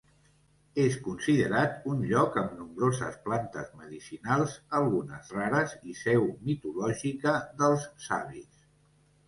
[0.83, 8.69] És considerat un lloc amb nombroses plantes medicinals, algunes rares, i seu mitològica dels savis.